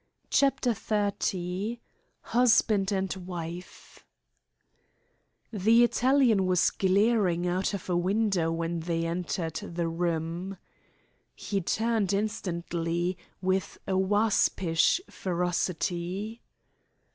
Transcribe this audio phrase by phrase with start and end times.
[0.31, 1.77] CHAPTER XXX
[2.21, 4.03] HUSBAND AND WIFE
[5.53, 10.57] The Italian was glaring out of a window when they entered the room.
[11.35, 16.41] He turned instantly, with a waspish ferocity.